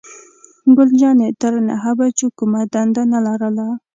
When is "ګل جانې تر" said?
0.75-1.53